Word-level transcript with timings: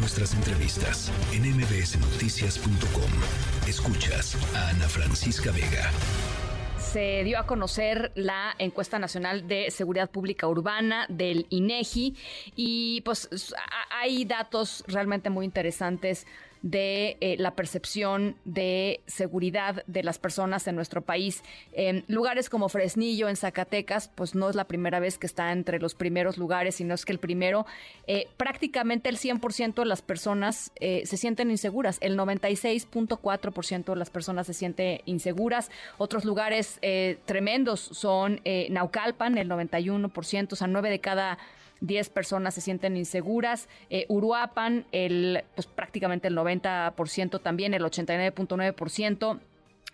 nuestras 0.00 0.34
entrevistas 0.34 1.12
en 1.32 1.42
mbsnoticias.com. 1.56 3.10
Escuchas 3.68 4.36
a 4.56 4.70
Ana 4.70 4.88
Francisca 4.88 5.52
Vega 5.52 5.90
se 6.78 7.22
dio 7.22 7.38
a 7.38 7.46
conocer 7.46 8.10
la 8.16 8.52
encuesta 8.58 8.98
nacional 8.98 9.46
de 9.46 9.70
seguridad 9.70 10.10
pública 10.10 10.48
urbana 10.48 11.06
del 11.08 11.46
INEGI 11.50 12.16
y 12.56 13.02
pues 13.02 13.28
hay 13.90 14.24
datos 14.24 14.82
realmente 14.88 15.30
muy 15.30 15.44
interesantes 15.44 16.26
de 16.62 17.16
eh, 17.20 17.36
la 17.38 17.54
percepción 17.54 18.36
de 18.44 19.00
seguridad 19.06 19.82
de 19.86 20.02
las 20.02 20.18
personas 20.18 20.66
en 20.66 20.76
nuestro 20.76 21.02
país. 21.02 21.42
En 21.72 22.04
lugares 22.06 22.50
como 22.50 22.68
Fresnillo, 22.68 23.28
en 23.28 23.36
Zacatecas, 23.36 24.10
pues 24.14 24.34
no 24.34 24.50
es 24.50 24.56
la 24.56 24.64
primera 24.64 25.00
vez 25.00 25.18
que 25.18 25.26
está 25.26 25.52
entre 25.52 25.78
los 25.78 25.94
primeros 25.94 26.38
lugares, 26.38 26.76
sino 26.76 26.94
es 26.94 27.04
que 27.04 27.12
el 27.12 27.18
primero, 27.18 27.66
eh, 28.06 28.28
prácticamente 28.36 29.08
el 29.08 29.16
100% 29.16 29.74
de 29.82 29.86
las 29.86 30.02
personas 30.02 30.72
eh, 30.80 31.02
se 31.06 31.16
sienten 31.16 31.50
inseguras, 31.50 31.98
el 32.00 32.18
96.4% 32.18 33.84
de 33.84 33.96
las 33.96 34.10
personas 34.10 34.46
se 34.46 34.54
sienten 34.54 35.00
inseguras. 35.06 35.70
Otros 35.98 36.24
lugares 36.24 36.78
tremendos 37.24 37.80
son 37.80 38.40
Naucalpan, 38.70 39.38
el 39.38 39.48
91%, 39.48 40.52
o 40.52 40.56
sea, 40.56 40.66
9 40.66 40.90
de 40.90 41.00
cada 41.00 41.38
10 41.80 42.10
personas 42.10 42.54
se 42.54 42.60
sienten 42.60 42.96
inseguras. 42.96 43.68
Eh, 43.88 44.06
Uruapan, 44.08 44.86
el, 44.92 45.44
pues 45.54 45.66
prácticamente 45.66 46.28
el 46.28 46.36
90% 46.36 47.40
también, 47.42 47.74
el 47.74 47.82
89.9%. 47.82 49.40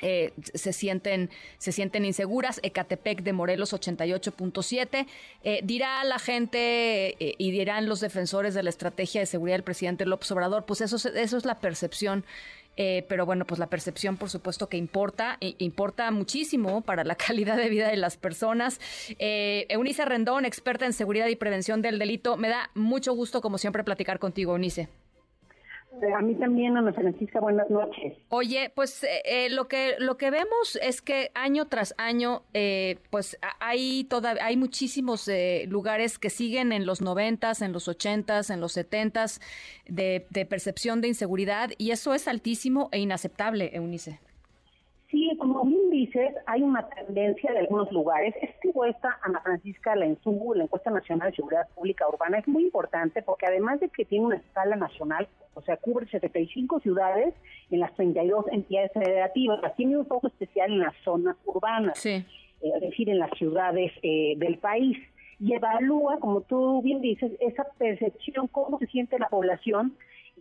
Eh, 0.03 0.35
se 0.53 0.75
sienten 0.75 1.31
se 1.57 1.73
sienten 1.73 2.05
inseguras 2.05 2.61
Ecatepec 2.63 3.23
de 3.23 3.33
Morelos 3.33 3.73
88.7 3.73 5.07
eh, 5.43 5.61
dirá 5.65 6.05
la 6.05 6.19
gente 6.19 7.17
eh, 7.19 7.35
y 7.39 7.51
dirán 7.51 7.89
los 7.89 8.01
defensores 8.01 8.53
de 8.53 8.63
la 8.63 8.69
estrategia 8.69 9.23
de 9.23 9.27
seguridad 9.27 9.55
del 9.55 9.63
presidente 9.63 10.05
López 10.05 10.31
Obrador 10.33 10.67
pues 10.67 10.83
eso 10.83 10.97
eso 10.97 11.39
es 11.39 11.47
la 11.47 11.61
percepción 11.61 12.27
eh, 12.77 13.05
pero 13.09 13.27
bueno, 13.27 13.45
pues 13.45 13.59
la 13.59 13.69
percepción, 13.69 14.17
por 14.17 14.31
supuesto, 14.31 14.69
que 14.69 14.77
importa, 14.77 15.39
importa 15.41 16.11
muchísimo 16.11 16.83
para 16.83 17.05
la 17.05 17.15
calidad 17.17 17.57
de 17.57 17.69
vida 17.69 17.89
de 17.89 17.97
las 17.97 18.17
personas. 18.17 18.81
Eh, 19.19 19.67
Eunice 19.69 20.05
Rendón, 20.05 20.45
experta 20.45 20.87
en 20.87 20.93
seguridad 20.93 21.27
y 21.29 21.37
prevención 21.37 21.83
del 21.83 21.99
delito, 21.99 22.37
me 22.37 22.49
da 22.49 22.71
mucho 22.75 23.13
gusto, 23.15 23.41
como 23.41 23.59
siempre, 23.59 23.85
platicar 23.85 24.19
contigo, 24.19 24.53
Eunice. 24.53 24.89
Eh, 26.03 26.13
a 26.13 26.21
mí 26.21 26.35
también, 26.35 26.77
Ana 26.77 26.93
Francisca, 26.93 27.41
buenas 27.41 27.71
noches. 27.71 28.15
Oye, 28.29 28.71
pues 28.75 29.03
eh, 29.05 29.23
eh, 29.25 29.51
lo 29.51 29.67
que 29.69 29.95
lo 29.99 30.17
que 30.17 30.31
vemos 30.31 30.79
es 30.83 31.01
que 31.01 31.31
año 31.35 31.67
tras 31.67 31.95
año, 31.99 32.43
pues 33.11 33.39
hay 33.61 34.05
toda, 34.05 34.37
hay 34.41 34.57
muchísimos 34.57 35.31
lugares 35.69 36.19
que 36.19 36.31
siguen 36.31 36.73
en 36.73 36.87
los 36.87 37.01
noventas, 37.01 37.63
en 37.63 37.73
los 37.73 37.89
ochentas, 37.89 38.51
en 38.51 38.61
los 38.61 38.73
setentas 38.73 39.41
de, 39.87 40.27
de 40.31 40.47
percepción 40.47 41.01
de 41.01 41.09
inseguridad 41.09 41.71
y 41.79 41.91
eso 41.91 42.15
es 42.15 42.29
altísimo 42.29 42.89
e 42.93 42.99
inaceptable, 42.99 43.71
Eunice. 43.75 44.21
Sí, 45.17 45.35
como 45.39 45.65
bien 45.65 45.89
dices, 45.89 46.35
hay 46.45 46.61
una 46.63 46.87
tendencia 46.91 47.51
de 47.51 47.61
algunos 47.61 47.91
lugares. 47.91 48.35
Esta 48.43 48.69
encuesta, 48.69 49.19
Ana 49.23 49.41
Francisca, 49.41 49.97
la 49.97 50.05
Encuesta 50.05 50.91
Nacional 50.91 51.31
de 51.31 51.37
Seguridad 51.37 51.67
Pública 51.75 52.07
Urbana, 52.07 52.41
es 52.41 52.47
muy 52.47 52.65
importante 52.65 53.23
porque 53.23 53.47
además 53.47 53.81
de 53.81 53.89
que 53.89 54.05
tiene 54.05 54.27
una 54.27 54.37
escala 54.37 54.77
nacional, 54.77 55.27
o 55.55 55.63
sea, 55.63 55.79
cubre 55.79 56.07
75 56.07 56.81
ciudades 56.81 57.33
en 57.71 57.81
las 57.81 57.95
32 57.95 58.45
entidades 58.53 58.93
federativas, 58.93 59.75
tiene 59.75 59.97
un 59.97 60.05
foco 60.05 60.27
especial 60.27 60.71
en 60.71 60.81
las 60.81 60.95
zonas 61.03 61.35
urbanas, 61.47 62.05
eh, 62.05 62.23
es 62.61 62.81
decir, 62.83 63.09
en 63.09 63.19
las 63.19 63.31
ciudades 63.39 63.93
eh, 64.03 64.35
del 64.37 64.59
país 64.59 64.99
y 65.41 65.55
evalúa, 65.55 66.19
como 66.21 66.43
tú 66.43 66.83
bien 66.83 67.01
dices, 67.01 67.33
esa 67.41 67.65
percepción, 67.79 68.49
cómo 68.49 68.79
se 68.79 68.87
siente 68.89 69.19
la 69.19 69.31
población, 69.31 69.97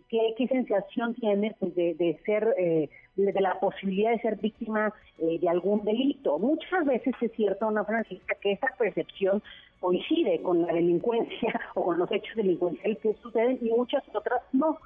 qué, 0.08 0.46
sensación 0.48 1.14
tiene 1.14 1.54
pues, 1.58 1.74
de, 1.74 2.18
ser 2.24 2.54
eh, 2.58 2.88
de 3.16 3.40
la 3.40 3.58
posibilidad 3.58 4.12
de 4.12 4.20
ser 4.20 4.36
víctima 4.36 4.92
eh, 5.18 5.38
de 5.40 5.48
algún 5.48 5.84
delito. 5.84 6.38
Muchas 6.38 6.84
veces 6.84 7.14
es 7.20 7.32
cierto, 7.32 7.68
Ana 7.68 7.84
Francisca, 7.84 8.36
que 8.40 8.52
esa 8.52 8.68
percepción 8.78 9.42
coincide 9.80 10.40
con 10.42 10.62
la 10.62 10.72
delincuencia 10.72 11.60
o 11.74 11.84
con 11.84 11.98
los 11.98 12.10
hechos 12.10 12.36
delincuenciales 12.36 12.98
que 12.98 13.14
suceden 13.22 13.58
y 13.60 13.70
muchas 13.70 14.02
otras 14.14 14.42
no. 14.52 14.78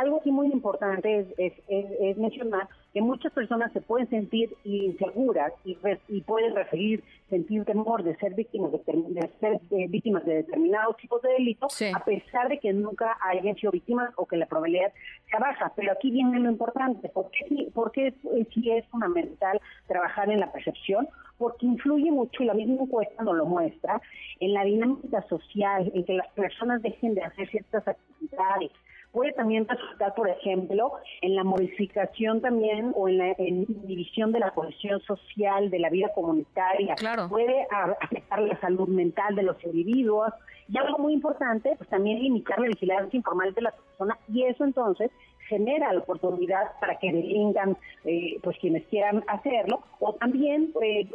Algo 0.00 0.20
que 0.22 0.32
muy 0.32 0.48
importante 0.48 1.26
es, 1.36 1.52
es, 1.68 2.16
mencionar 2.16 2.68
que 2.92 3.00
muchas 3.00 3.32
personas 3.32 3.72
se 3.72 3.80
pueden 3.80 4.08
sentir 4.08 4.54
inseguras 4.64 5.52
y, 5.64 5.76
y 6.08 6.20
pueden 6.22 6.54
referir, 6.54 7.02
sentir 7.28 7.64
temor 7.64 8.02
de 8.02 8.16
ser 8.16 8.34
víctimas 8.34 8.72
de, 8.72 9.30
ser 9.40 9.60
eh, 9.70 9.86
víctimas 9.88 10.24
de 10.24 10.36
determinados 10.36 10.96
tipos 10.96 11.20
de 11.22 11.30
delitos, 11.30 11.82
a 11.94 12.04
pesar 12.04 12.48
de 12.48 12.58
que 12.58 12.72
nunca 12.72 13.16
hayan 13.20 13.56
sido 13.56 13.72
víctimas 13.72 14.12
o 14.16 14.26
que 14.26 14.36
la 14.36 14.46
probabilidad 14.46 14.92
sea 15.30 15.40
baja. 15.40 15.72
Pero 15.76 15.92
aquí 15.92 16.10
viene 16.10 16.38
lo 16.38 16.50
importante, 16.50 17.08
¿por 17.08 17.30
qué, 17.30 17.68
por 17.72 17.92
qué 17.92 18.14
sí 18.52 18.70
es 18.70 18.86
fundamental 18.88 19.60
trabajar 19.86 20.30
en 20.30 20.40
la 20.40 20.52
percepción? 20.52 21.08
porque 21.38 21.66
influye 21.66 22.10
mucho, 22.10 22.42
y 22.42 22.46
la 22.46 22.54
misma 22.54 22.82
encuesta 22.82 23.22
nos 23.22 23.36
lo 23.36 23.46
muestra, 23.46 24.00
en 24.40 24.54
la 24.54 24.64
dinámica 24.64 25.22
social, 25.28 25.90
en 25.94 26.04
que 26.04 26.14
las 26.14 26.28
personas 26.28 26.82
dejen 26.82 27.14
de 27.14 27.22
hacer 27.22 27.48
ciertas 27.50 27.86
actividades, 27.88 28.70
puede 29.14 29.32
también 29.32 29.66
resultar, 29.66 30.12
por 30.14 30.28
ejemplo, 30.28 30.92
en 31.22 31.36
la 31.36 31.44
modificación 31.44 32.40
también 32.40 32.92
o 32.96 33.08
en 33.08 33.18
la 33.18 33.34
división 33.38 34.32
de 34.32 34.40
la 34.40 34.50
cohesión 34.50 35.00
social, 35.02 35.70
de 35.70 35.78
la 35.78 35.88
vida 35.88 36.08
comunitaria. 36.12 36.96
Claro. 36.96 37.28
Puede 37.28 37.66
afectar 38.00 38.40
la 38.40 38.60
salud 38.60 38.88
mental 38.88 39.36
de 39.36 39.44
los 39.44 39.64
individuos. 39.64 40.32
Y 40.68 40.76
algo 40.78 40.98
muy 40.98 41.12
importante, 41.12 41.74
pues 41.76 41.88
también 41.90 42.20
limitar 42.20 42.58
la 42.58 42.68
vigilancia 42.68 43.16
informal 43.16 43.54
de 43.54 43.62
las 43.62 43.74
personas 43.74 44.18
y 44.28 44.44
eso 44.44 44.64
entonces 44.64 45.10
genera 45.48 45.92
la 45.92 46.00
oportunidad 46.00 46.78
para 46.80 46.98
que 46.98 47.12
delincan 47.12 47.76
eh, 48.04 48.38
pues 48.42 48.56
quienes 48.58 48.84
quieran 48.86 49.24
hacerlo 49.28 49.82
o 50.00 50.14
también 50.14 50.72
eh, 50.82 51.08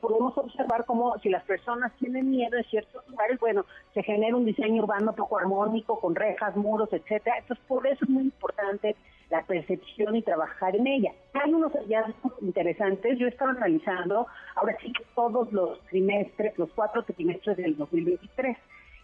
podemos 0.00 0.36
observar 0.36 0.84
como 0.84 1.18
si 1.18 1.28
las 1.28 1.44
personas 1.44 1.92
tienen 1.98 2.30
miedo 2.30 2.56
en 2.56 2.64
ciertos 2.64 3.06
lugares 3.08 3.38
bueno 3.40 3.64
se 3.94 4.02
genera 4.02 4.36
un 4.36 4.44
diseño 4.44 4.82
urbano 4.82 5.14
poco 5.14 5.38
armónico 5.38 6.00
con 6.00 6.14
rejas 6.14 6.56
muros 6.56 6.88
etcétera 6.92 7.38
entonces 7.38 7.64
por 7.66 7.86
eso 7.86 8.04
es 8.04 8.10
muy 8.10 8.24
importante 8.24 8.96
la 9.30 9.42
percepción 9.42 10.16
y 10.16 10.22
trabajar 10.22 10.74
en 10.74 10.86
ella. 10.86 11.12
Hay 11.34 11.52
unos 11.52 11.72
hallazgos 11.72 12.32
interesantes. 12.40 13.18
Yo 13.18 13.26
estaba 13.26 13.50
analizando 13.50 14.26
ahora 14.54 14.76
sí 14.80 14.92
que 14.92 15.04
todos 15.14 15.52
los 15.52 15.80
trimestres, 15.86 16.58
los 16.58 16.70
cuatro 16.72 17.02
trimestres 17.02 17.56
del 17.58 17.76
2023. 17.76 18.56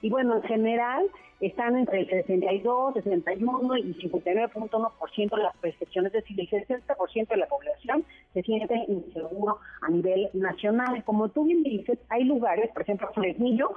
Y 0.04 0.10
bueno, 0.10 0.36
en 0.36 0.42
general 0.42 1.06
están 1.40 1.78
entre 1.78 2.00
el 2.00 2.10
62, 2.10 2.92
61 2.92 3.78
y 3.78 3.94
59.1% 3.94 5.34
de 5.34 5.42
las 5.42 5.56
percepciones, 5.56 6.14
es 6.14 6.22
decir, 6.22 6.38
el 6.40 6.66
60% 6.66 7.28
de 7.28 7.36
la 7.38 7.46
población 7.46 8.04
se 8.34 8.42
siente 8.42 8.74
inseguro 8.88 9.58
a 9.80 9.90
nivel 9.90 10.28
nacional. 10.34 11.02
Como 11.04 11.28
tú 11.28 11.44
bien 11.44 11.62
dices, 11.62 11.98
hay 12.10 12.24
lugares, 12.24 12.70
por 12.72 12.82
ejemplo, 12.82 13.08
Fresnillo, 13.14 13.70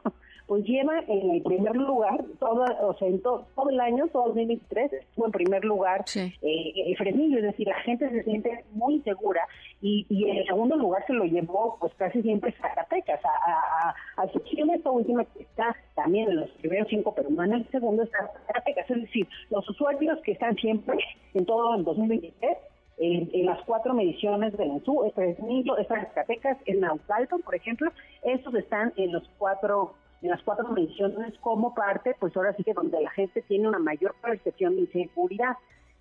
pues 0.47 0.63
lleva 0.63 1.00
en 1.07 1.29
el 1.31 1.44
primer 1.44 1.75
lugar, 1.75 2.23
todo, 2.40 2.66
o 2.81 2.97
sea, 2.97 3.07
en 3.07 3.22
todo, 3.22 3.45
el 3.69 3.79
año, 3.79 4.07
todo 4.07 4.28
el 4.28 4.47
2023, 4.47 4.94
estuvo 4.94 5.25
en 5.25 5.31
primer 5.31 5.63
lugar 5.63 6.06
eh, 6.16 6.95
Fresnillo, 6.97 7.38
es 7.38 7.44
decir, 7.44 7.68
la 7.68 7.79
gente 7.81 8.09
se 8.09 8.23
siente 8.23 8.63
muy 8.72 9.01
segura 9.01 9.41
y, 9.81 10.06
y 10.09 10.29
en 10.29 10.38
el 10.38 10.45
segundo 10.47 10.75
lugar 10.78 11.06
se 11.06 11.13
lo 11.13 11.25
llevó 11.25 11.78
pues 11.79 11.94
casi 11.95 12.22
siempre 12.22 12.53
Zacatecas, 12.53 13.19
a, 13.25 13.28
a, 13.28 13.95
a, 14.22 14.25
excepción 14.25 14.69
de 14.69 14.75
esta 14.75 14.89
última 14.89 15.25
que 15.25 15.44
está 15.44 15.75
también 15.95 16.29
en 16.29 16.38
los 16.38 16.50
primeros 16.51 16.88
cinco, 16.89 17.13
pero 17.13 17.29
no 17.29 17.44
en 17.44 17.53
el 17.53 17.69
segundo 17.69 18.03
está 18.03 18.31
Zacatecas, 18.47 18.89
es 18.89 19.01
decir, 19.01 19.28
los 19.50 19.69
usuarios 19.69 20.18
que 20.22 20.31
están 20.31 20.56
siempre 20.56 20.97
en 21.34 21.45
todo 21.45 21.75
el 21.75 21.84
2023 21.84 22.57
en, 22.97 23.45
las 23.45 23.61
cuatro 23.63 23.93
mediciones 23.93 24.57
del 24.57 24.71
ENSU, 24.71 25.11
Fresnillo, 25.13 25.77
estas 25.77 26.07
Zacatecas, 26.07 26.57
en 26.65 26.81
Naucalpan, 26.81 27.41
por 27.41 27.55
ejemplo, 27.55 27.91
esos 28.23 28.53
están 28.55 28.93
en 28.97 29.13
los 29.13 29.23
cuatro 29.37 29.93
en 30.23 30.31
las 30.31 30.41
cuatro 30.41 30.67
mediciones 30.69 31.37
como 31.41 31.75
parte, 31.75 32.15
pues 32.19 32.35
ahora 32.35 32.51
sí 32.53 32.63
que 32.63 32.73
donde 32.73 32.99
la 32.99 33.11
gente 33.11 33.43
tiene 33.43 33.67
una 33.67 33.77
mayor 33.77 34.15
percepción 34.19 34.75
de 34.75 34.81
inseguridad. 34.81 35.57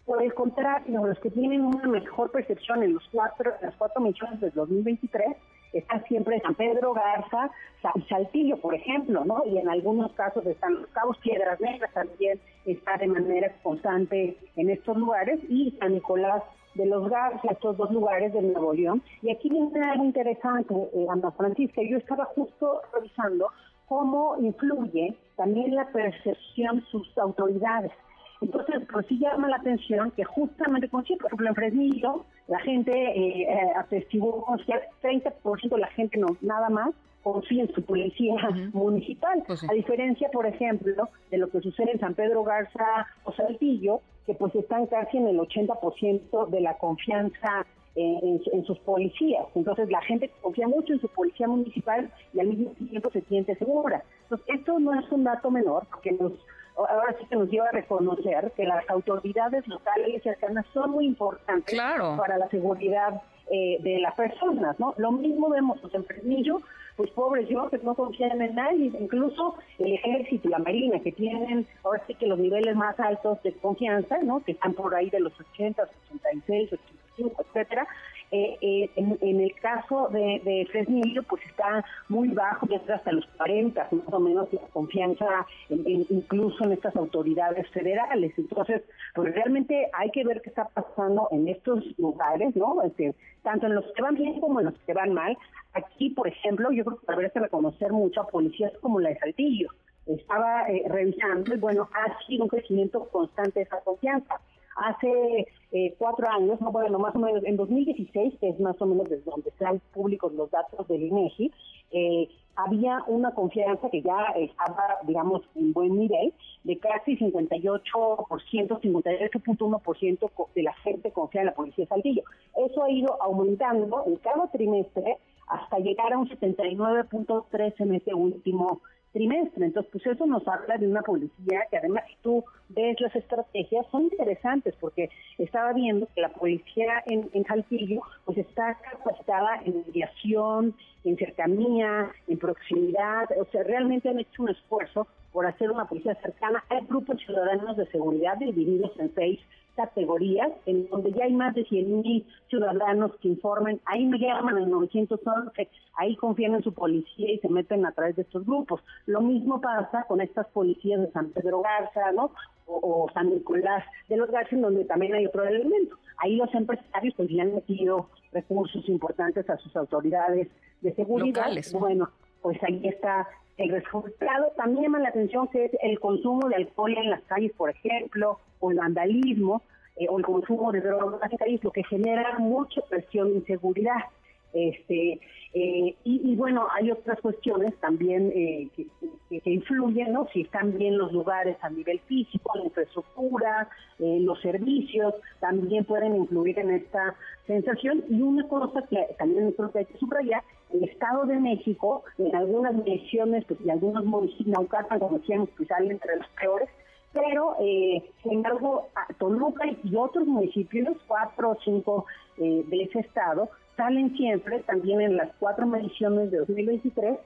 Por 0.06 0.22
el 0.22 0.32
contrario, 0.32 1.06
los 1.06 1.18
que 1.18 1.30
tienen 1.30 1.62
una 1.62 1.86
mejor 1.86 2.30
percepción 2.30 2.82
en 2.82 2.94
los 2.94 3.06
cuatro, 3.12 3.52
en 3.60 3.66
las 3.66 3.76
cuatro 3.76 4.00
mediciones 4.00 4.40
del 4.40 4.52
2023 4.52 5.36
están 5.74 6.02
siempre 6.04 6.40
San 6.40 6.54
Pedro, 6.54 6.94
Garza 6.94 7.50
y 7.94 8.02
Saltillo, 8.02 8.56
por 8.58 8.74
ejemplo, 8.74 9.24
¿no? 9.26 9.42
Y 9.44 9.58
en 9.58 9.68
algunos 9.68 10.12
casos 10.12 10.46
están 10.46 10.74
los 10.74 10.86
Cabos 10.88 11.18
Piedras 11.18 11.60
Negras 11.60 11.92
también 11.92 12.40
está 12.64 12.96
de 12.96 13.08
manera 13.08 13.52
constante 13.62 14.38
en 14.56 14.70
estos 14.70 14.96
lugares 14.96 15.40
y 15.48 15.72
San 15.78 15.92
Nicolás 15.92 16.42
de 16.76 16.86
los 16.86 17.08
Garza, 17.08 17.48
estos 17.50 17.76
dos 17.76 17.90
lugares 17.90 18.32
de 18.32 18.42
Nuevo 18.42 18.72
León. 18.72 19.02
Y 19.22 19.30
aquí 19.30 19.48
viene 19.48 19.84
algo 19.84 20.04
interesante, 20.04 20.74
eh, 20.74 21.06
Ana 21.10 21.30
Francisca. 21.32 21.82
Yo 21.82 21.98
estaba 21.98 22.24
justo 22.26 22.82
revisando 22.92 23.48
cómo 23.88 24.36
influye 24.40 25.16
también 25.36 25.74
la 25.74 25.86
percepción 25.88 26.84
sus 26.90 27.16
autoridades. 27.18 27.92
Entonces, 28.40 28.82
pues 28.92 29.06
sí 29.06 29.18
llama 29.18 29.48
la 29.48 29.56
atención 29.56 30.10
que 30.10 30.24
justamente, 30.24 30.88
con 30.88 31.02
por 31.02 31.26
ejemplo, 31.26 31.48
en 31.48 31.54
Fresnillo, 31.54 32.24
la 32.48 32.58
gente 32.60 32.92
eh, 32.92 33.42
eh 33.42 33.72
atestiguó 33.76 34.44
que 34.66 34.74
30% 35.02 35.68
de 35.70 35.78
la 35.78 35.88
gente, 35.88 36.18
no, 36.18 36.36
nada 36.42 36.68
más, 36.68 36.90
confía 37.22 37.62
en 37.62 37.74
su 37.74 37.82
policía 37.82 38.36
municipal. 38.72 39.42
Pues 39.46 39.64
a 39.68 39.72
diferencia, 39.72 40.28
por 40.32 40.46
ejemplo, 40.46 41.08
de 41.30 41.38
lo 41.38 41.48
que 41.48 41.60
sucede 41.60 41.92
en 41.92 41.98
San 41.98 42.14
Pedro 42.14 42.44
Garza 42.44 43.06
o 43.24 43.32
Saltillo, 43.32 44.00
que 44.26 44.34
pues 44.34 44.54
están 44.54 44.86
casi 44.86 45.16
en 45.18 45.28
el 45.28 45.38
80% 45.38 46.48
de 46.48 46.60
la 46.60 46.76
confianza 46.78 47.64
en, 47.96 48.64
sus 48.66 48.78
policías. 48.80 49.46
Entonces 49.54 49.90
la 49.90 50.02
gente 50.02 50.30
confía 50.42 50.68
mucho 50.68 50.92
en 50.92 51.00
su 51.00 51.08
policía 51.08 51.48
municipal 51.48 52.10
y 52.34 52.40
al 52.40 52.48
mismo 52.48 52.70
tiempo 52.72 53.10
se 53.10 53.22
siente 53.22 53.54
segura. 53.56 54.02
Entonces 54.24 54.46
esto 54.54 54.78
no 54.78 54.98
es 54.98 55.10
un 55.10 55.24
dato 55.24 55.50
menor 55.50 55.86
porque 55.90 56.12
nos 56.12 56.32
ahora 56.76 57.16
sí 57.18 57.24
que 57.26 57.36
nos 57.36 57.48
lleva 57.48 57.68
a 57.68 57.72
reconocer 57.72 58.52
que 58.54 58.64
las 58.64 58.88
autoridades 58.90 59.66
locales 59.66 60.14
y 60.14 60.20
cercanas 60.20 60.66
son 60.74 60.90
muy 60.90 61.06
importantes 61.06 61.78
para 62.18 62.36
la 62.36 62.48
seguridad 62.50 63.22
eh, 63.50 63.78
de 63.80 63.98
las 64.00 64.14
personas, 64.14 64.78
¿no? 64.78 64.92
Lo 64.98 65.12
mismo 65.12 65.48
vemos 65.48 65.78
en 65.90 66.04
Fresnillo, 66.04 66.60
pues 66.96 67.10
pobres 67.10 67.48
yo 67.48 67.68
que 67.68 67.78
no 67.78 67.94
confían 67.94 68.40
en 68.40 68.54
nadie, 68.54 68.90
incluso 68.98 69.56
el 69.78 69.92
ejército 69.94 70.48
y 70.48 70.50
la 70.50 70.58
marina 70.58 70.98
que 71.00 71.12
tienen 71.12 71.66
ahora 71.84 72.02
sí 72.06 72.14
que 72.14 72.26
los 72.26 72.38
niveles 72.38 72.74
más 72.74 72.98
altos 72.98 73.42
de 73.42 73.52
confianza, 73.52 74.18
¿no? 74.22 74.42
Que 74.42 74.52
están 74.52 74.72
por 74.72 74.94
ahí 74.94 75.10
de 75.10 75.20
los 75.20 75.32
80, 75.38 75.82
86, 75.82 76.72
85, 76.72 77.05
etcétera, 77.18 77.86
eh, 78.32 78.58
eh, 78.60 78.90
en, 78.96 79.40
el 79.40 79.54
caso 79.54 80.08
de, 80.08 80.40
de, 80.44 80.66
Fresnillo, 80.70 81.22
pues 81.22 81.42
está 81.46 81.84
muy 82.08 82.28
bajo, 82.28 82.66
ya 82.66 82.80
hasta 82.94 83.12
los 83.12 83.24
40, 83.36 83.88
más 83.92 84.12
o 84.12 84.18
menos 84.20 84.52
la 84.52 84.62
confianza 84.72 85.46
incluso 85.68 86.64
en 86.64 86.72
estas 86.72 86.96
autoridades 86.96 87.70
federales. 87.70 88.32
Entonces, 88.36 88.82
pues 89.14 89.32
realmente 89.32 89.88
hay 89.92 90.10
que 90.10 90.24
ver 90.24 90.42
qué 90.42 90.48
está 90.48 90.68
pasando 90.68 91.28
en 91.30 91.46
estos 91.48 91.84
lugares, 91.98 92.56
¿no? 92.56 92.82
Este, 92.82 93.14
tanto 93.42 93.66
en 93.66 93.76
los 93.76 93.84
que 93.92 94.02
van 94.02 94.16
bien 94.16 94.40
como 94.40 94.58
en 94.58 94.66
los 94.66 94.78
que 94.80 94.92
van 94.92 95.14
mal. 95.14 95.38
Aquí, 95.72 96.10
por 96.10 96.26
ejemplo, 96.26 96.72
yo 96.72 96.84
creo 96.84 96.98
que 96.98 97.12
haber 97.12 97.30
que 97.30 97.40
reconocer 97.40 97.92
mucho 97.92 98.22
a 98.22 98.26
policías 98.26 98.72
como 98.80 98.98
la 98.98 99.10
de 99.10 99.18
Saltillo. 99.18 99.68
Estaba 100.06 100.68
eh, 100.68 100.82
revisando 100.88 101.54
y 101.54 101.58
bueno, 101.58 101.88
ha 101.92 102.26
sido 102.26 102.44
un 102.44 102.48
crecimiento 102.48 103.08
constante 103.08 103.60
de 103.60 103.64
esa 103.64 103.80
confianza 103.80 104.40
hace 104.76 105.46
eh, 105.72 105.94
cuatro 105.98 106.28
años, 106.28 106.60
no 106.60 106.70
bueno, 106.70 106.98
más 106.98 107.14
o 107.14 107.18
menos 107.18 107.42
en 107.44 107.56
2016, 107.56 108.34
que 108.40 108.50
es 108.50 108.60
más 108.60 108.76
o 108.80 108.86
menos 108.86 109.08
desde 109.08 109.30
donde 109.30 109.48
están 109.50 109.80
públicos 109.92 110.32
los 110.34 110.50
datos 110.50 110.86
del 110.88 111.02
INEGI, 111.02 111.52
eh, 111.92 112.28
había 112.56 113.02
una 113.06 113.32
confianza 113.32 113.88
que 113.90 114.02
ya 114.02 114.32
estaba, 114.36 114.98
digamos, 115.06 115.42
en 115.54 115.72
buen 115.72 115.96
nivel, 115.98 116.34
de 116.64 116.78
casi 116.78 117.16
58%, 117.16 117.82
58.1% 117.88 120.30
de 120.54 120.62
la 120.62 120.74
gente 120.74 121.10
confía 121.12 121.40
en 121.42 121.48
la 121.48 121.54
policía 121.54 121.84
de 121.84 121.88
Saltillo. 121.88 122.22
Eso 122.56 122.82
ha 122.82 122.90
ido 122.90 123.22
aumentando 123.22 124.04
en 124.06 124.16
cada 124.16 124.50
trimestre 124.50 125.18
hasta 125.48 125.78
llegar 125.78 126.12
a 126.12 126.18
un 126.18 126.28
79.3 126.28 127.74
en 127.78 127.94
este 127.94 128.12
último 128.14 128.80
trimestre. 129.16 129.64
Entonces, 129.64 129.90
pues 129.90 130.06
eso 130.06 130.26
nos 130.26 130.46
habla 130.46 130.76
de 130.76 130.86
una 130.86 131.00
policía 131.00 131.62
que 131.70 131.78
además 131.78 132.04
si 132.08 132.16
tú 132.22 132.44
ves 132.68 133.00
las 133.00 133.16
estrategias 133.16 133.86
son 133.90 134.02
interesantes 134.02 134.74
porque 134.78 135.08
estaba 135.38 135.72
viendo 135.72 136.06
que 136.14 136.20
la 136.20 136.28
policía 136.28 137.02
en, 137.06 137.30
en 137.32 137.44
Saltillo 137.44 138.02
pues 138.26 138.36
está 138.36 138.74
capacitada 138.74 139.62
en 139.64 139.84
mediación, 139.86 140.74
en 141.04 141.16
cercanía, 141.16 142.10
en 142.28 142.38
proximidad, 142.38 143.30
o 143.40 143.46
sea, 143.46 143.62
realmente 143.62 144.10
han 144.10 144.18
hecho 144.18 144.42
un 144.42 144.50
esfuerzo 144.50 145.06
por 145.32 145.46
hacer 145.46 145.70
una 145.70 145.86
policía 145.86 146.14
cercana. 146.16 146.62
Hay 146.68 146.84
grupos 146.86 147.18
ciudadanos 147.24 147.76
de 147.78 147.86
seguridad 147.86 148.36
divididos 148.36 148.92
en 148.98 149.14
seis 149.14 149.40
categorías, 149.76 150.50
en 150.64 150.88
donde 150.88 151.12
ya 151.12 151.24
hay 151.24 151.32
más 151.32 151.54
de 151.54 151.64
100.000 151.66 152.24
ciudadanos 152.48 153.12
que 153.20 153.28
informen, 153.28 153.80
ahí 153.84 154.06
me 154.06 154.18
llaman 154.18 154.58
en 154.58 154.70
911, 154.70 155.68
ahí 155.94 156.16
confían 156.16 156.54
en 156.54 156.62
su 156.62 156.72
policía 156.72 157.30
y 157.30 157.38
se 157.38 157.48
meten 157.48 157.86
a 157.86 157.92
través 157.92 158.16
de 158.16 158.22
estos 158.22 158.44
grupos. 158.44 158.80
Lo 159.06 159.20
mismo 159.20 159.60
pasa 159.60 160.04
con 160.08 160.20
estas 160.20 160.46
policías 160.48 161.00
de 161.00 161.12
San 161.12 161.30
Pedro 161.30 161.62
Garza, 161.62 162.12
¿no? 162.12 162.32
O, 162.66 163.08
San 163.14 163.30
Nicolás 163.30 163.84
de 164.08 164.16
los 164.16 164.30
Garza, 164.30 164.56
en 164.56 164.62
donde 164.62 164.84
también 164.84 165.14
hay 165.14 165.26
otro 165.26 165.44
elemento. 165.44 165.96
Ahí 166.18 166.36
los 166.36 166.52
empresarios 166.54 167.14
pues 167.16 167.28
ya 167.28 167.42
han 167.42 167.54
metido 167.54 168.08
recursos 168.32 168.88
importantes 168.88 169.48
a 169.48 169.56
sus 169.58 169.76
autoridades 169.76 170.48
de 170.80 170.94
seguridad. 170.94 171.46
Bueno, 171.78 172.08
pues 172.42 172.58
ahí 172.64 172.80
está 172.88 173.28
el 173.56 173.70
resultado. 173.70 174.52
También 174.56 174.84
llama 174.84 175.00
la 175.00 175.08
atención 175.08 175.48
que 175.48 175.66
es 175.66 175.72
el 175.82 175.98
consumo 176.00 176.48
de 176.48 176.56
alcohol 176.56 176.94
en 176.96 177.10
las 177.10 177.22
calles, 177.22 177.52
por 177.56 177.70
ejemplo, 177.70 178.38
o 178.60 178.70
el 178.70 178.78
vandalismo, 178.78 179.62
eh, 179.96 180.06
o 180.08 180.18
el 180.18 180.24
consumo 180.24 180.72
de 180.72 180.80
drogas 180.80 181.14
en 181.14 181.30
las 181.30 181.38
calles, 181.38 181.64
lo 181.64 181.70
que 181.70 181.84
genera 181.84 182.38
mucha 182.38 182.82
presión 182.82 183.30
de 183.30 183.36
inseguridad. 183.36 184.04
Este, 184.52 185.20
eh, 185.52 185.94
y, 186.04 186.34
bueno, 186.36 186.66
hay 186.74 186.90
otras 186.90 187.20
cuestiones 187.20 187.74
también 187.80 188.32
eh, 188.34 188.68
que, 188.74 189.50
influyen, 189.50 190.12
¿no? 190.12 190.28
Si 190.32 190.42
están 190.42 190.76
bien 190.78 190.96
los 190.96 191.12
lugares 191.12 191.56
a 191.60 191.68
nivel 191.68 191.98
físico, 192.00 192.52
la 192.54 192.64
infraestructura, 192.64 193.68
los 193.98 194.40
servicios, 194.40 195.14
también 195.40 195.84
pueden 195.84 196.16
influir 196.16 196.58
en 196.58 196.70
esta 196.70 197.14
sensación. 197.46 198.04
Y 198.08 198.20
una 198.20 198.46
cosa 198.48 198.82
que 198.88 199.14
también 199.18 199.52
creo 199.52 199.72
que 199.72 199.80
hay 199.80 199.84
que 199.86 199.98
subrayar, 199.98 200.42
el 200.72 200.84
Estado 200.84 201.26
de 201.26 201.36
México, 201.36 202.04
en 202.18 202.34
algunas 202.34 202.74
mediciones, 202.74 203.44
pues, 203.46 203.60
y 203.64 203.70
algunos 203.70 204.04
municipios, 204.04 204.48
Naucalpan, 204.48 204.98
como 204.98 205.18
decíamos, 205.18 205.48
pues 205.56 205.68
sale 205.68 205.90
entre 205.90 206.16
los 206.16 206.26
peores, 206.40 206.68
pero 207.12 207.56
eh, 207.60 208.02
sin 208.22 208.34
embargo 208.34 208.88
Toluca 209.18 209.64
y 209.82 209.96
otros 209.96 210.26
municipios, 210.26 210.96
cuatro 211.06 211.52
o 211.52 211.58
cinco 211.64 212.06
eh, 212.36 212.64
de 212.68 212.82
ese 212.82 213.00
estado, 213.00 213.48
salen 213.76 214.14
siempre 214.16 214.60
también 214.60 215.00
en 215.00 215.16
las 215.16 215.30
cuatro 215.38 215.66
mediciones 215.66 216.30
de 216.30 216.38
2023 216.38 217.18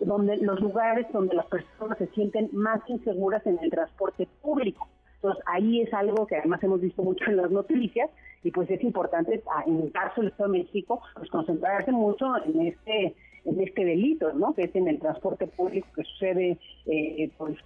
donde 0.00 0.36
los 0.38 0.60
lugares 0.60 1.06
donde 1.12 1.34
las 1.34 1.46
personas 1.46 1.98
se 1.98 2.06
sienten 2.08 2.48
más 2.52 2.80
inseguras 2.88 3.46
en 3.46 3.58
el 3.62 3.70
transporte 3.70 4.26
público. 4.40 4.88
Entonces 5.16 5.42
ahí 5.46 5.82
es 5.82 5.92
algo 5.92 6.26
que 6.26 6.36
además 6.36 6.62
hemos 6.62 6.80
visto 6.80 7.02
mucho 7.02 7.24
en 7.26 7.36
las 7.36 7.50
noticias 7.50 8.10
y 8.42 8.50
pues 8.50 8.70
es 8.70 8.82
importante 8.82 9.42
ah, 9.50 9.64
en 9.66 9.80
el 9.80 9.92
caso 9.92 10.20
del 10.20 10.30
Estado 10.30 10.52
de 10.52 10.58
México 10.58 11.00
pues 11.14 11.30
concentrarse 11.30 11.92
mucho 11.92 12.26
en 12.44 12.66
este 12.66 13.14
en 13.44 13.60
este 13.60 13.84
delito, 13.84 14.32
¿no? 14.32 14.54
Que 14.54 14.64
es 14.64 14.74
en 14.74 14.88
el 14.88 14.98
transporte 14.98 15.46
público 15.46 15.86
que 15.94 16.02
sucede 16.02 16.58
eh, 16.86 17.30
pues 17.38 17.56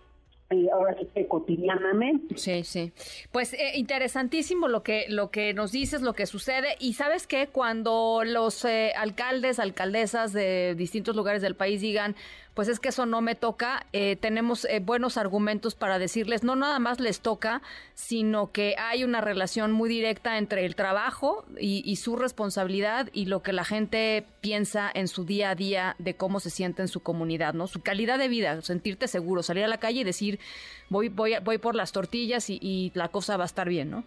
ahora 0.72 0.96
cotidianamente. 1.28 2.37
Sí, 2.37 2.64
sí. 2.64 2.93
Pues 3.31 3.52
eh, 3.52 3.72
interesantísimo 3.76 4.67
lo 4.69 4.82
que 4.82 5.06
lo 5.08 5.31
que 5.31 5.55
nos 5.55 5.72
dices, 5.72 6.02
lo 6.02 6.14
que 6.14 6.26
sucede. 6.26 6.75
Y 6.81 6.94
sabes 6.94 7.26
que 7.26 7.46
cuando 7.49 8.22
los 8.25 8.64
eh, 8.64 8.93
alcaldes, 8.96 9.58
alcaldesas 9.58 10.32
de 10.32 10.75
distintos 10.75 11.14
lugares 11.14 11.43
del 11.43 11.55
país 11.55 11.81
digan, 11.81 12.17
pues 12.55 12.69
es 12.69 12.81
que 12.81 12.88
eso 12.88 13.06
no 13.06 13.20
me 13.20 13.35
toca, 13.35 13.87
eh, 13.93 14.17
tenemos 14.17 14.64
eh, 14.64 14.81
buenos 14.81 15.17
argumentos 15.17 15.75
para 15.75 15.99
decirles, 15.99 16.43
no 16.43 16.56
nada 16.56 16.79
más 16.79 17.00
les 17.00 17.20
toca, 17.20 17.62
sino 17.94 18.50
que 18.50 18.75
hay 18.79 19.05
una 19.05 19.20
relación 19.20 19.72
muy 19.72 19.89
directa 19.89 20.39
entre 20.39 20.67
el 20.67 20.74
trabajo 20.74 21.44
y, 21.58 21.96
su 21.96 22.17
responsabilidad 22.17 23.08
y 23.13 23.27
lo 23.27 23.43
que 23.43 23.53
la 23.53 23.65
gente 23.65 24.24
piensa 24.41 24.91
en 24.93 25.06
su 25.06 25.24
día 25.24 25.51
a 25.51 25.55
día 25.55 25.96
de 25.98 26.15
cómo 26.15 26.41
se 26.41 26.51
siente 26.51 26.82
en 26.82 26.89
su 26.89 27.01
comunidad, 27.01 27.53
¿no? 27.53 27.67
Su 27.67 27.82
calidad 27.82 28.19
de 28.19 28.29
vida, 28.29 28.60
sentirte 28.63 29.06
seguro, 29.06 29.43
salir 29.43 29.65
a 29.65 29.69
la 29.69 29.79
calle 29.79 30.01
y 30.01 30.05
decir, 30.05 30.41
voy, 30.89 31.08
voy, 31.08 31.34
voy 31.44 31.58
por 31.58 31.74
las 31.74 31.93
tortillas 31.93 32.48
y, 32.48 32.58
y 32.60 32.91
la 32.94 33.08
cosa 33.08 33.36
va 33.36 33.44
a 33.44 33.46
estar 33.46 33.69
bien, 33.69 33.91
¿no? 33.91 34.05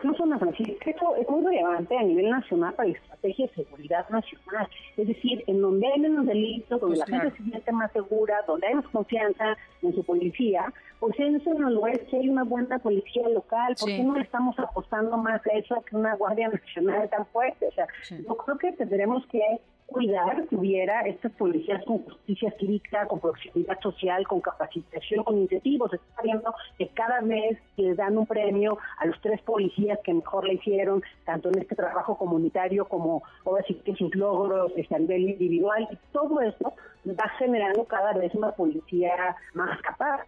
Incluso, 0.00 0.24
Ana 0.24 0.38
Francisca, 0.38 0.90
esto 0.90 1.14
es 1.16 1.28
muy 1.28 1.44
relevante 1.44 1.96
a 1.96 2.02
nivel 2.02 2.30
nacional 2.30 2.74
para 2.74 2.88
la 2.88 2.94
estrategia 2.94 3.46
de 3.46 3.64
seguridad 3.64 4.08
nacional. 4.08 4.68
Es 4.96 5.08
decir, 5.08 5.44
en 5.46 5.60
donde 5.60 5.86
hay 5.86 6.00
menos 6.00 6.26
delitos, 6.26 6.80
donde 6.80 6.96
pues 6.96 7.10
la 7.10 7.18
gente 7.18 7.36
se 7.36 7.42
siente 7.44 7.72
más 7.72 7.92
segura, 7.92 8.42
donde 8.46 8.66
hay 8.66 8.74
más 8.74 8.88
confianza 8.88 9.56
en 9.82 9.94
su 9.94 10.02
policía, 10.04 10.72
pues 10.98 11.18
en 11.18 11.36
esos 11.36 11.58
lugares 11.58 12.00
que 12.10 12.16
hay 12.16 12.28
una 12.28 12.44
buena 12.44 12.78
policía 12.78 13.28
local, 13.28 13.74
¿por 13.78 13.88
qué 13.88 14.02
no 14.02 14.14
le 14.14 14.22
estamos 14.22 14.58
apostando 14.58 15.16
más 15.16 15.46
a 15.46 15.50
eso 15.50 15.82
que 15.82 15.96
una 15.96 16.14
Guardia 16.16 16.48
Nacional 16.48 17.08
tan 17.10 17.26
fuerte? 17.26 17.66
O 17.66 17.72
sea, 17.72 17.86
yo 18.10 18.36
creo 18.36 18.58
que 18.58 18.72
tendremos 18.72 19.26
que 19.26 19.42
cuidar 19.90 20.46
que 20.48 20.56
hubiera 20.56 21.00
estas 21.02 21.32
policías 21.32 21.84
con 21.84 22.04
justicia 22.04 22.52
cívica, 22.58 23.06
con 23.06 23.20
proximidad 23.20 23.78
social, 23.80 24.26
con 24.26 24.40
capacitación, 24.40 25.24
con 25.24 25.38
incentivos. 25.38 25.92
Está 25.92 26.22
viendo 26.22 26.54
que 26.78 26.88
cada 26.88 27.20
vez 27.20 27.58
les 27.76 27.96
dan 27.96 28.16
un 28.16 28.26
premio 28.26 28.78
a 28.98 29.06
los 29.06 29.20
tres 29.20 29.40
policías 29.42 29.98
que 30.04 30.14
mejor 30.14 30.46
le 30.46 30.54
hicieron, 30.54 31.02
tanto 31.24 31.48
en 31.48 31.58
este 31.58 31.74
trabajo 31.74 32.16
comunitario 32.16 32.86
como 32.86 33.22
ahora 33.44 33.64
sí 33.66 33.74
que 33.84 33.94
sus 33.96 34.14
logros 34.14 34.72
este, 34.76 34.94
a 34.94 34.98
nivel 34.98 35.30
individual. 35.30 35.88
Y 35.90 35.98
todo 36.12 36.40
esto 36.40 36.72
va 37.06 37.28
generando 37.38 37.84
cada 37.84 38.12
vez 38.12 38.34
una 38.34 38.52
policía 38.52 39.36
más 39.54 39.80
capaz. 39.82 40.26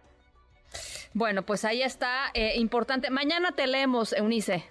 Bueno, 1.13 1.43
pues 1.43 1.63
ahí 1.63 1.83
está, 1.83 2.31
eh, 2.33 2.53
importante. 2.57 3.09
Mañana 3.11 3.51
te 3.51 3.67
leemos, 3.67 4.13
Eunice. 4.13 4.63